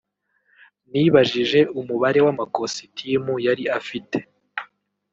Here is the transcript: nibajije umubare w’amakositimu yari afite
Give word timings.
nibajije 0.91 1.59
umubare 1.79 2.19
w’amakositimu 2.25 3.33
yari 3.45 3.63
afite 3.79 4.17